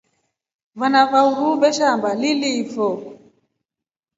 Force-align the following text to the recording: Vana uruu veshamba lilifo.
Vana 0.83 0.99
uruu 1.27 1.59
veshamba 1.65 2.09
lilifo. 2.21 2.87